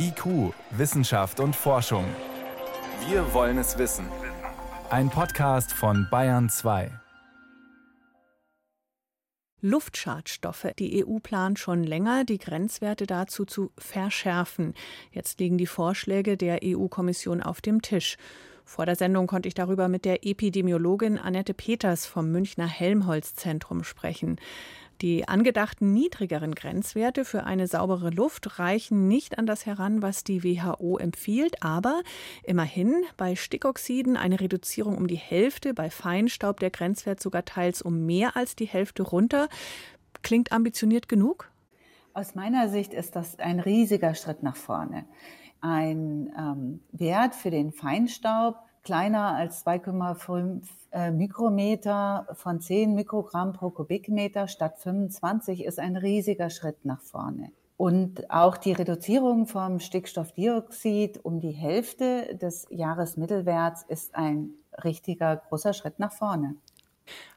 [0.00, 2.04] IQ, Wissenschaft und Forschung.
[3.08, 4.06] Wir wollen es wissen.
[4.90, 6.92] Ein Podcast von Bayern 2.
[9.60, 10.68] Luftschadstoffe.
[10.78, 14.74] Die EU plant schon länger, die Grenzwerte dazu zu verschärfen.
[15.10, 18.18] Jetzt liegen die Vorschläge der EU-Kommission auf dem Tisch.
[18.68, 24.36] Vor der Sendung konnte ich darüber mit der Epidemiologin Annette Peters vom Münchner Helmholtz-Zentrum sprechen.
[25.00, 30.44] Die angedachten niedrigeren Grenzwerte für eine saubere Luft reichen nicht an das heran, was die
[30.44, 32.02] WHO empfiehlt, aber
[32.44, 38.04] immerhin bei Stickoxiden eine Reduzierung um die Hälfte, bei Feinstaub der Grenzwert sogar teils um
[38.04, 39.48] mehr als die Hälfte runter.
[40.22, 41.50] Klingt ambitioniert genug?
[42.12, 45.06] Aus meiner Sicht ist das ein riesiger Schritt nach vorne.
[45.60, 50.62] Ein ähm, Wert für den Feinstaub kleiner als 2,5
[50.92, 57.50] äh, Mikrometer von 10 Mikrogramm pro Kubikmeter statt 25 ist ein riesiger Schritt nach vorne.
[57.76, 64.50] Und auch die Reduzierung vom Stickstoffdioxid um die Hälfte des Jahresmittelwerts ist ein
[64.82, 66.56] richtiger großer Schritt nach vorne.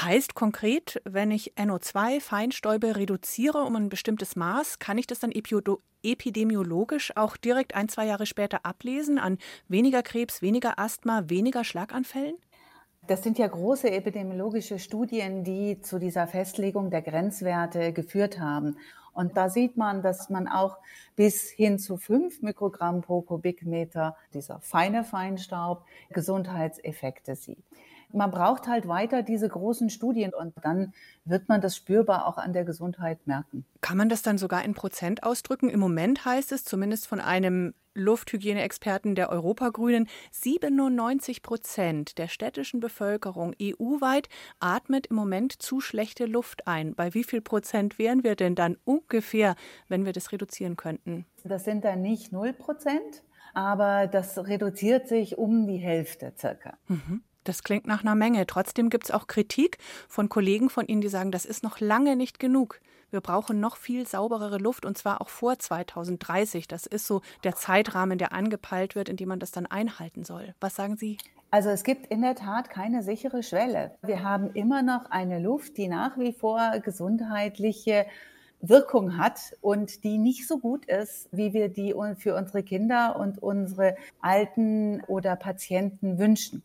[0.00, 5.32] Heißt konkret, wenn ich NO2 Feinstäube reduziere um ein bestimmtes Maß, kann ich das dann
[6.02, 12.36] epidemiologisch auch direkt ein, zwei Jahre später ablesen an weniger Krebs, weniger Asthma, weniger Schlaganfällen?
[13.06, 18.76] Das sind ja große epidemiologische Studien, die zu dieser Festlegung der Grenzwerte geführt haben.
[19.12, 20.78] Und da sieht man, dass man auch
[21.16, 27.64] bis hin zu fünf Mikrogramm pro Kubikmeter dieser feine Feinstaub Gesundheitseffekte sieht
[28.12, 30.92] man braucht halt weiter diese großen Studien und dann
[31.24, 33.64] wird man das spürbar auch an der Gesundheit merken.
[33.80, 35.70] Kann man das dann sogar in Prozent ausdrücken?
[35.70, 43.54] Im Moment heißt es zumindest von einem Lufthygieneexperten der Europagrünen, 97 Prozent der städtischen Bevölkerung
[43.60, 44.28] EU-weit
[44.60, 46.94] atmet im Moment zu schlechte Luft ein.
[46.94, 49.56] Bei wie viel Prozent wären wir denn dann ungefähr,
[49.88, 51.26] wenn wir das reduzieren könnten?
[51.44, 56.78] Das sind dann nicht 0 Prozent, aber das reduziert sich um die Hälfte circa.
[56.88, 57.22] Mhm.
[57.44, 58.46] Das klingt nach einer Menge.
[58.46, 59.78] Trotzdem gibt es auch Kritik
[60.08, 62.80] von Kollegen von Ihnen, die sagen, das ist noch lange nicht genug.
[63.10, 66.66] Wir brauchen noch viel sauberere Luft und zwar auch vor 2030.
[66.66, 70.54] Das ist so der Zeitrahmen, der angepeilt wird, in dem man das dann einhalten soll.
[70.60, 71.18] Was sagen Sie?
[71.50, 73.90] Also es gibt in der Tat keine sichere Schwelle.
[74.00, 78.06] Wir haben immer noch eine Luft, die nach wie vor gesundheitliche
[78.62, 83.42] Wirkung hat und die nicht so gut ist, wie wir die für unsere Kinder und
[83.42, 86.62] unsere Alten oder Patienten wünschen.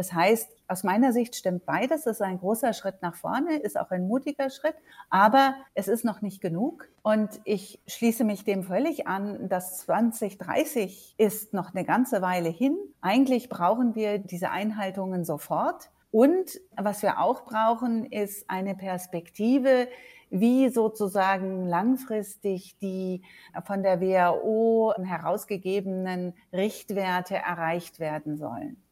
[0.00, 2.06] Das heißt, aus meiner Sicht stimmt beides.
[2.06, 4.74] Es ist ein großer Schritt nach vorne, ist auch ein mutiger Schritt,
[5.10, 6.88] aber es ist noch nicht genug.
[7.02, 12.78] Und ich schließe mich dem völlig an, dass 2030 ist noch eine ganze Weile hin.
[13.02, 15.90] Eigentlich brauchen wir diese Einhaltungen sofort.
[16.10, 19.86] Und was wir auch brauchen, ist eine Perspektive,
[20.30, 23.20] wie sozusagen langfristig die
[23.66, 28.82] von der WHO herausgegebenen Richtwerte erreicht werden sollen.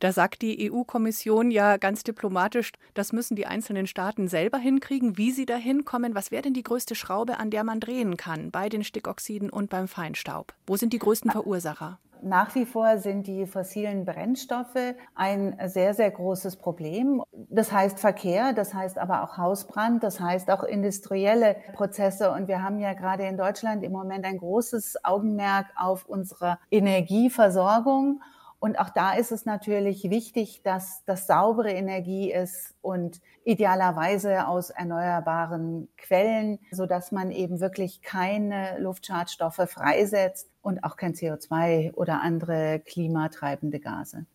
[0.00, 5.32] Da sagt die EU-Kommission ja ganz diplomatisch, das müssen die einzelnen Staaten selber hinkriegen, wie
[5.32, 6.14] sie dahin kommen.
[6.14, 9.70] Was wäre denn die größte Schraube, an der man drehen kann bei den Stickoxiden und
[9.70, 10.54] beim Feinstaub?
[10.68, 11.98] Wo sind die größten Verursacher?
[12.22, 17.22] Nach wie vor sind die fossilen Brennstoffe ein sehr, sehr großes Problem.
[17.32, 22.30] Das heißt Verkehr, das heißt aber auch Hausbrand, das heißt auch industrielle Prozesse.
[22.30, 28.20] Und wir haben ja gerade in Deutschland im Moment ein großes Augenmerk auf unsere Energieversorgung.
[28.60, 34.70] Und auch da ist es natürlich wichtig, dass das saubere Energie ist und idealerweise aus
[34.70, 42.20] erneuerbaren Quellen, so dass man eben wirklich keine Luftschadstoffe freisetzt und auch kein CO2 oder
[42.20, 44.26] andere klimatreibende Gase.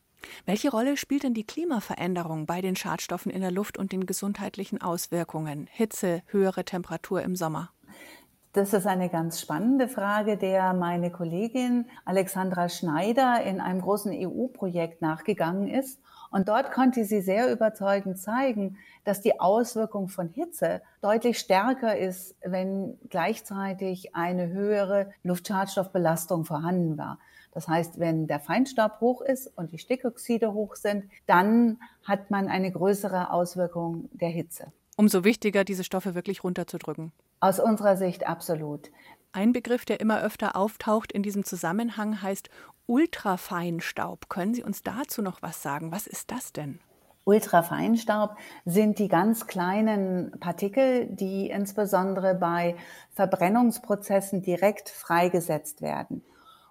[0.46, 4.82] Welche Rolle spielt denn die Klimaveränderung bei den Schadstoffen in der Luft und den gesundheitlichen
[4.82, 5.68] Auswirkungen?
[5.70, 7.72] Hitze, höhere Temperatur im Sommer?
[8.54, 15.02] Das ist eine ganz spannende Frage, der meine Kollegin Alexandra Schneider in einem großen EU-Projekt
[15.02, 16.00] nachgegangen ist.
[16.30, 22.36] Und dort konnte sie sehr überzeugend zeigen, dass die Auswirkung von Hitze deutlich stärker ist,
[22.44, 27.18] wenn gleichzeitig eine höhere Luftschadstoffbelastung vorhanden war.
[27.54, 32.48] Das heißt, wenn der Feinstaub hoch ist und die Stickoxide hoch sind, dann hat man
[32.50, 34.72] eine größere Auswirkung der Hitze.
[34.96, 37.14] Umso wichtiger, diese Stoffe wirklich runterzudrücken.
[37.44, 38.90] Aus unserer Sicht absolut.
[39.34, 42.50] Ein Begriff, der immer öfter auftaucht in diesem Zusammenhang, heißt
[42.86, 44.30] Ultrafeinstaub.
[44.30, 45.92] Können Sie uns dazu noch was sagen?
[45.92, 46.80] Was ist das denn?
[47.26, 52.78] Ultrafeinstaub sind die ganz kleinen Partikel, die insbesondere bei
[53.12, 56.24] Verbrennungsprozessen direkt freigesetzt werden.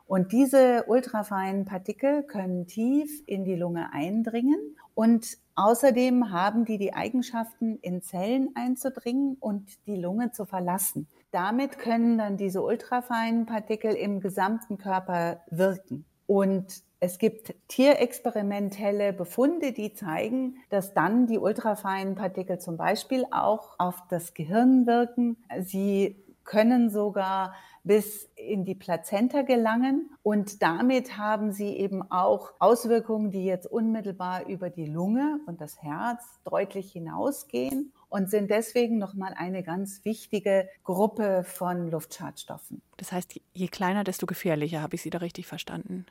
[0.07, 6.95] Und diese ultrafeinen Partikel können tief in die Lunge eindringen und außerdem haben die die
[6.95, 11.09] Eigenschaften, in Zellen einzudringen und die Lunge zu verlassen.
[11.31, 16.05] Damit können dann diese ultrafeinen Partikel im gesamten Körper wirken.
[16.27, 23.75] Und es gibt tierexperimentelle Befunde, die zeigen, dass dann die ultrafeinen Partikel zum Beispiel auch
[23.79, 25.37] auf das Gehirn wirken.
[25.63, 27.55] Sie können sogar
[27.85, 34.47] bis in die Plazenta gelangen und damit haben sie eben auch Auswirkungen, die jetzt unmittelbar
[34.47, 40.69] über die Lunge und das Herz deutlich hinausgehen und sind deswegen nochmal eine ganz wichtige
[40.85, 42.83] Gruppe von Luftschadstoffen.
[42.99, 46.07] Das heißt, je kleiner, desto gefährlicher, habe ich Sie da richtig verstanden?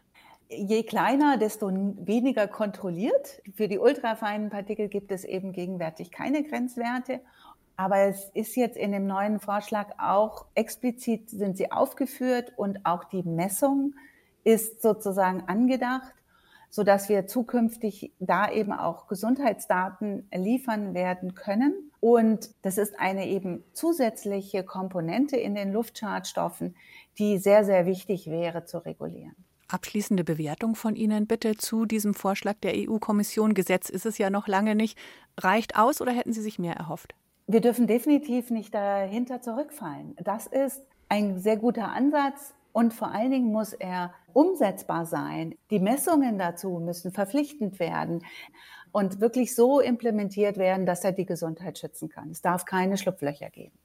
[0.50, 3.42] Je kleiner, desto weniger kontrolliert.
[3.54, 7.22] Für die ultrafeinen Partikel gibt es eben gegenwärtig keine Grenzwerte.
[7.82, 13.06] Aber es ist jetzt in dem neuen Vorschlag auch explizit sind sie aufgeführt und auch
[13.06, 13.96] die Messung
[14.44, 16.14] ist sozusagen angedacht,
[16.70, 21.74] so dass wir zukünftig da eben auch Gesundheitsdaten liefern werden können.
[22.00, 26.76] Und das ist eine eben zusätzliche Komponente in den Luftschadstoffen,
[27.18, 29.36] die sehr, sehr wichtig wäre zu regulieren.
[29.70, 33.56] Abschließende Bewertung von Ihnen bitte zu diesem Vorschlag der EU-Kommission.
[33.56, 35.00] Gesetz ist es ja noch lange nicht.
[35.36, 37.16] Reicht aus oder hätten Sie sich mehr erhofft?
[37.52, 40.16] Wir dürfen definitiv nicht dahinter zurückfallen.
[40.24, 45.56] Das ist ein sehr guter Ansatz und vor allen Dingen muss er umsetzbar sein.
[45.70, 48.24] Die Messungen dazu müssen verpflichtend werden
[48.94, 52.30] und wirklich so implementiert werden, dass er die Gesundheit schützen kann.
[52.30, 53.78] Es darf keine Schlupflöcher geben.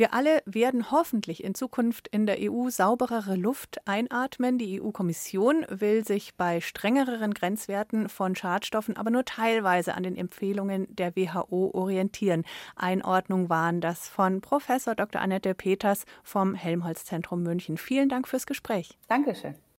[0.00, 4.56] Wir alle werden hoffentlich in Zukunft in der EU sauberere Luft einatmen.
[4.56, 10.86] Die EU-Kommission will sich bei strengeren Grenzwerten von Schadstoffen aber nur teilweise an den Empfehlungen
[10.88, 12.44] der WHO orientieren.
[12.76, 15.20] Einordnung waren das von Professor Dr.
[15.20, 17.76] Annette Peters vom Helmholtz Zentrum München.
[17.76, 18.96] Vielen Dank fürs Gespräch.
[19.06, 19.54] Dankeschön.